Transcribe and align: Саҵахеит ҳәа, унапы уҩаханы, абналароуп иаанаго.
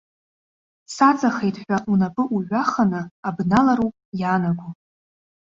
Саҵахеит 0.93 1.55
ҳәа, 1.63 1.77
унапы 1.91 2.23
уҩаханы, 2.33 3.01
абналароуп 3.27 3.95
иаанаго. 4.19 4.69